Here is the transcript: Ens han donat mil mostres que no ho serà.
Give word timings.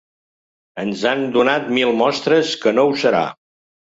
Ens 0.83 1.03
han 1.09 1.19
donat 1.35 1.69
mil 1.75 1.93
mostres 1.99 2.55
que 2.65 2.73
no 2.79 2.87
ho 2.93 2.97
serà. 3.03 3.21